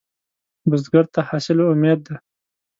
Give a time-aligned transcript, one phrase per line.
[0.69, 2.15] بزګر ته حاصل امید دی